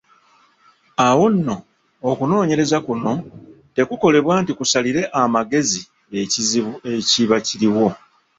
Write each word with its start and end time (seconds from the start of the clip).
Awo 1.07 1.25
nno, 1.33 1.55
okunoonyereza 2.09 2.77
kuno 2.87 3.13
tekukolebwa 3.75 4.33
nti 4.41 4.51
kusalire 4.57 5.01
amagezi 5.21 5.81
ekizibu 6.21 6.71
ekiba 6.93 7.37
kiriwo. 7.45 7.87